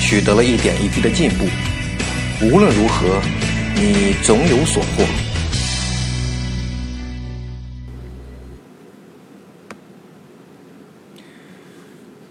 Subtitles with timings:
[0.00, 1.44] 取得了一点一滴的进步，
[2.40, 3.20] 无论如何，
[3.74, 5.04] 你总有所获。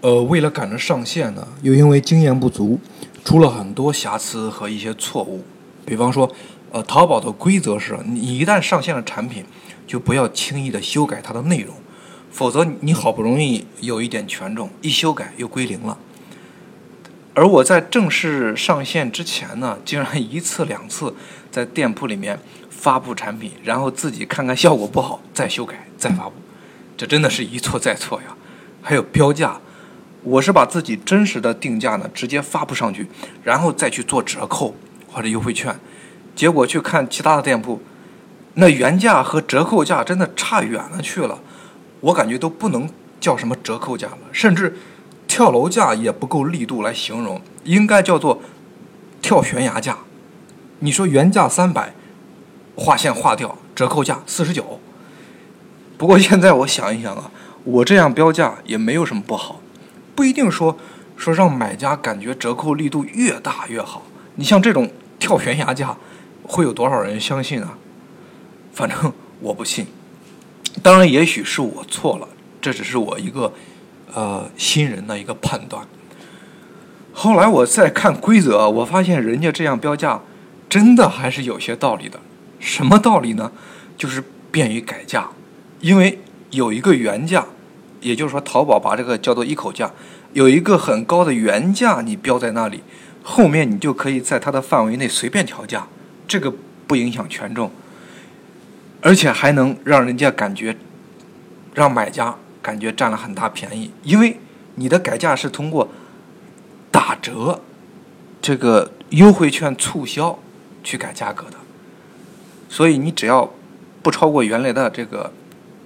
[0.00, 2.80] 呃，为了赶着上线呢，又因为经验不足，
[3.24, 5.44] 出了很多瑕疵和一些错误。
[5.84, 6.30] 比方说，
[6.72, 9.44] 呃，淘宝的规则是你一旦上线了产品，
[9.86, 11.74] 就不要轻易的修改它的内容，
[12.30, 15.96] 否则你好不容易有一点权重，一修改又归零了。
[17.38, 21.14] 而我在正式上线之前呢，竟然一次两次
[21.52, 22.36] 在店铺里面
[22.68, 26.32] 发布产品，然后自己看看效果不好再修改再发布，
[26.96, 28.36] 这真的是一错再错呀！
[28.82, 29.60] 还有标价，
[30.24, 33.06] 我是把自己真实的定价呢直接发布上去，
[33.44, 34.74] 然后再去做折扣
[35.06, 35.78] 或者优惠券，
[36.34, 37.80] 结果去看其他的店铺，
[38.54, 41.38] 那原价和折扣价真的差远了去了，
[42.00, 44.76] 我感觉都不能叫什么折扣价了，甚至。
[45.38, 48.42] 跳楼价也不够力度来形容，应该叫做
[49.22, 49.98] 跳悬崖价。
[50.80, 51.94] 你说原价三百，
[52.74, 54.80] 划线划掉，折扣价四十九。
[55.96, 57.30] 不过现在我想一想啊，
[57.62, 59.60] 我这样标价也没有什么不好，
[60.16, 60.76] 不一定说
[61.16, 64.02] 说让买家感觉折扣力度越大越好。
[64.34, 65.96] 你像这种跳悬崖价，
[66.42, 67.78] 会有多少人相信啊？
[68.72, 69.86] 反正我不信。
[70.82, 72.26] 当然，也许是我错了，
[72.60, 73.52] 这只是我一个。
[74.14, 75.86] 呃，新人的一个判断。
[77.12, 80.20] 后来我再看规则，我发现人家这样标价，
[80.68, 82.20] 真的还是有些道理的。
[82.60, 83.50] 什么道理呢？
[83.96, 85.28] 就是便于改价，
[85.80, 86.18] 因为
[86.50, 87.44] 有一个原价，
[88.00, 89.90] 也就是说，淘宝把这个叫做一口价，
[90.32, 92.82] 有一个很高的原价，你标在那里，
[93.24, 95.88] 后面你就可以在它的范围内随便调价，
[96.28, 96.52] 这个
[96.86, 97.70] 不影响权重，
[99.00, 100.76] 而且还能让人家感觉，
[101.74, 102.36] 让买家。
[102.62, 104.38] 感觉占了很大便宜，因为
[104.74, 105.88] 你的改价是通过
[106.90, 107.60] 打折、
[108.40, 110.38] 这个优惠券促销
[110.82, 111.56] 去改价格的，
[112.68, 113.52] 所以你只要
[114.02, 115.32] 不超过原来的这个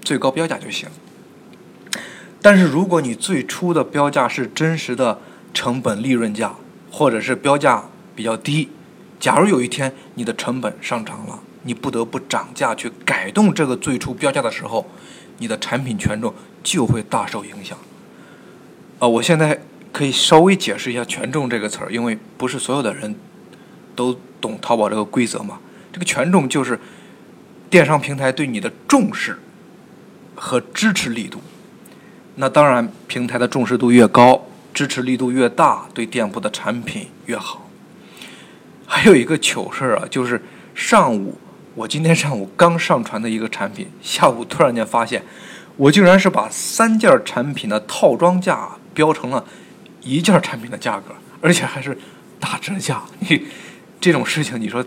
[0.00, 0.88] 最高标价就行。
[2.40, 5.18] 但是如果你最初的标价是真实的
[5.52, 6.54] 成本利润价，
[6.90, 7.84] 或者是标价
[8.14, 8.68] 比较低，
[9.18, 14.86] 假如有一天你的成本上涨了，你不得不涨价去改动这个最初标价的时候，
[15.38, 16.32] 你的产品权重。
[16.62, 17.76] 就会大受影响。
[18.98, 19.60] 啊，我现在
[19.92, 23.14] 可以稍微解释一下“权重”这个词儿，因为不是所有的人
[23.94, 25.60] 都懂淘宝这个规则嘛。
[25.92, 26.78] 这个权重就是
[27.70, 29.38] 电商平台对你的重视
[30.34, 31.40] 和支持力度。
[32.34, 34.44] 那当然，平台的重视度越高，
[34.74, 37.68] 支持力度越大，对店铺的产品越好。
[38.86, 40.42] 还有一个糗事儿啊，就是
[40.74, 41.38] 上午
[41.74, 45.22] 我今天上午刚上传的一个产品，下午突然间发现。
[45.78, 49.44] 我竟然是把三件产品的套装价标成了
[50.02, 51.96] 一件产品的价格，而且还是
[52.40, 53.00] 打折价。
[53.20, 53.46] 你
[54.00, 54.84] 这种事情，你说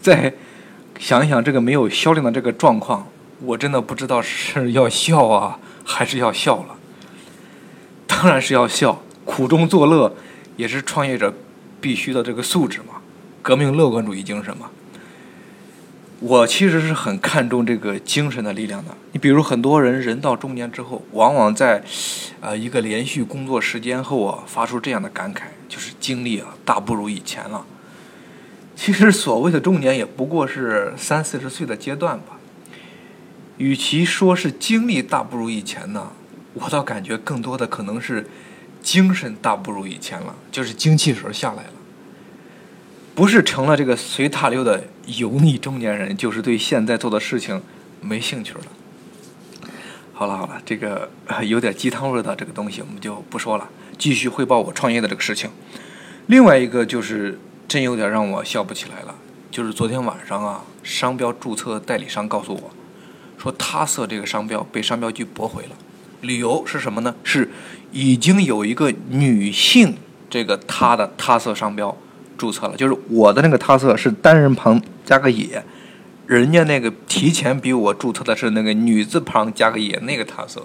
[0.00, 0.32] 再
[0.98, 3.06] 想一想这个没有销量的这个状况，
[3.42, 6.76] 我真的不知道是要笑啊，还是要笑了。
[8.06, 10.16] 当然是要笑，苦中作乐
[10.56, 11.34] 也是创业者
[11.78, 13.02] 必须的这个素质嘛，
[13.42, 14.70] 革命乐观主义精神嘛。
[16.26, 18.90] 我其实是很看重这个精神的力量的。
[19.12, 21.84] 你比如很多人人到中年之后，往往在，
[22.40, 27.64] 呃一个连续工作时间后啊，发出这样的感慨，就是精力啊大不如以前了。
[28.74, 32.40] 其实所谓的中年，也不过是三四十岁的阶段吧。
[33.58, 36.10] 与其说是精力大不如以前呢，
[36.54, 38.26] 我倒感觉更多的可能是
[38.82, 41.75] 精神大不如以前了，就是精气神下来了。
[43.16, 47.62] 不是成了这个随大流的油腻中年人，就是对现在做的事情
[48.02, 48.60] 没兴趣了。
[50.12, 51.08] 好了好了，这个
[51.42, 55.48] 有点鸡汤味的这个东西我们就不说了，继续汇报我创业的这个事情。
[56.26, 59.14] 另外一个就是真有点让我笑不起来了，
[59.50, 62.70] 就是昨天晚上啊，商标注册代理商告诉我，
[63.38, 65.70] 说他色这个商标被商标局驳回了，
[66.20, 67.14] 理由是什么呢？
[67.24, 67.50] 是
[67.92, 69.96] 已经有一个女性
[70.28, 71.96] 这个他的他色商标。
[72.36, 75.62] 注册了，就是我的那个他色是单人旁加个也，
[76.26, 80.62] 人家那个提前比我注册的是那个女字旁加个也那个他色。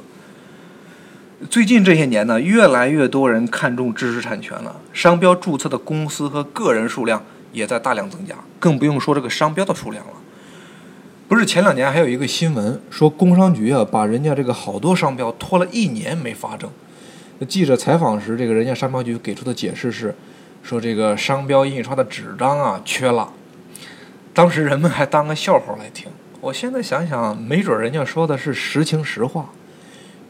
[1.49, 10.13] 最近这些年呢，越来越多人看重知识产权了，商标注册的公司和个人数量也在大量增加，更不用说这个商标的数量了。
[11.27, 16.69] 不是前两年还有一个新闻说，工商局啊把人家这个好多商标拖了一年没发证。
[17.47, 20.13] 记者采访时，这个人家商标局给出的解释是，
[20.63, 23.31] 说这个商标印刷的纸张啊缺了。
[24.33, 26.07] 当时人们还当个笑话来听。
[26.39, 29.49] 我现在想想，没准人家说的是实情实话。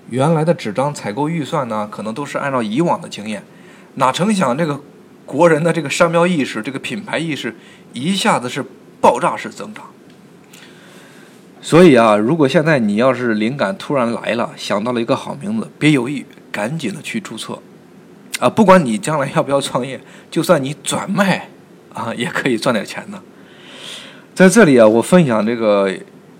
[0.10, 3.44] 原来的纸张采购预算呢，可能都是按照以往的经验，
[3.96, 4.82] 哪成想这个
[5.26, 7.56] 国人的这个商标意识、这个品牌意识
[7.94, 8.66] 一下子是
[9.00, 9.86] 爆炸式增长。
[11.62, 17.60] 所以啊，如果现在你要是灵感突然来了，想到了一个好名字，别犹豫，赶紧的去注册。
[18.42, 20.02] 啊，不管你将来要不要创业，
[20.32, 21.48] 就算你转卖
[21.94, 23.22] 啊，也可以赚点钱呢。
[24.34, 25.94] 在这里啊，我分享这个，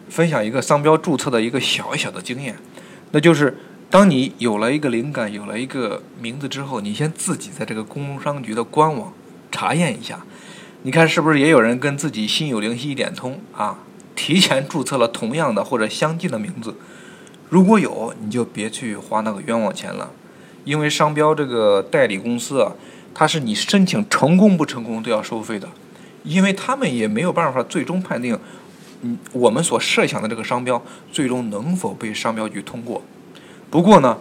[0.10, 2.56] 分享一个商标注册的一个小小的经验。
[3.12, 3.56] 那就是，
[3.92, 9.14] 当你有了一个灵感，有了一个名字之后，你先自己在这个工商局的官网
[9.52, 10.26] 查验一下，
[10.82, 13.78] 你看是不是也有人跟自己心有灵犀一点通啊，
[14.16, 16.74] 提前注册了同样的或者相近的名字。
[17.50, 20.10] 如果有，你就别去花那个冤枉钱了，
[20.64, 22.72] 因为商标这个代理公司啊，
[23.14, 25.68] 它是你申请成功不成功都要收费的，
[26.24, 28.38] 因为他们也没有办法最终判定。
[29.02, 30.80] 嗯，我们所设想的这个商标
[31.12, 33.02] 最终能否被商标局通过？
[33.72, 34.18] 不过呢，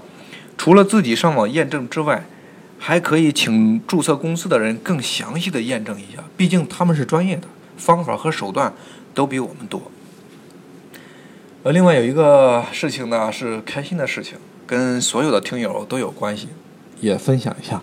[0.57, 2.25] 除了自己上网验证之外，
[2.79, 7.43] 还可以请注册公司的人更详细的验证一下，毕竟他们是专业的，
[7.77, 8.73] 方法和手段
[9.13, 9.83] 都比我们多。
[11.63, 16.49] 呃，另外有一个事情呢是开心的事情，跟所有的听友都有关系，
[17.01, 17.83] 也分享一下，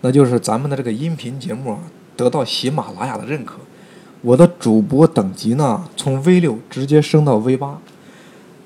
[0.00, 1.78] 那就是咱们的这个音频节目啊
[2.16, 3.58] 得到喜马拉雅的认可。
[4.22, 7.78] 我的主播等级呢，从 V 六直接升到 V 八。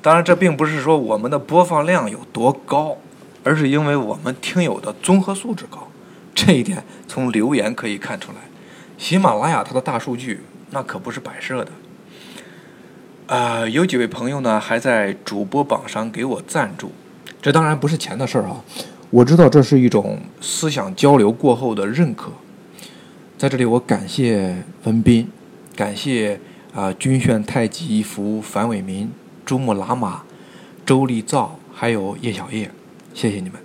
[0.00, 2.96] 当然，这并不是说我们的播放量有多高，
[3.44, 5.88] 而是因为我们听友的综合素质高。
[6.34, 8.38] 这一点从留言可以看出来。
[8.96, 10.40] 喜马拉雅它的大数据
[10.70, 11.70] 那可不是摆设的。
[13.28, 16.92] 啊，有几位朋友呢还在主播榜上给我赞助，
[17.42, 18.64] 这当然不是钱的事儿啊。
[19.10, 22.32] 我知道这是一种思想交流过后的认可。
[23.36, 25.28] 在这里，我感谢文斌。
[25.76, 26.40] 感谢
[26.74, 29.10] 啊，军炫太极服、樊伟民、
[29.44, 30.22] 珠穆朗玛、
[30.86, 32.70] 周立造，还有叶小叶，
[33.12, 33.60] 谢谢你们。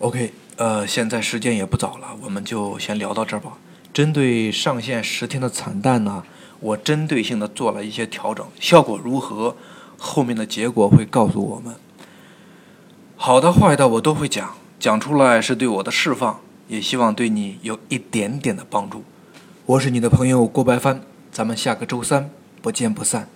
[0.00, 3.52] OK，呃，现在时间也不早了，我们就先聊到这儿吧。
[3.94, 6.24] 针对上线十天的惨淡呢，
[6.62, 9.54] 我针对性的做了一些调整，效果如何？
[9.98, 11.74] 后面的结果会告诉我们。
[13.16, 19.04] 好的、坏的我都会讲，讲出来是对我的释放，也希望对你有一点点的帮助。
[19.66, 22.30] 我是你的朋友郭白帆，咱们下个周三
[22.60, 23.28] 不见不散。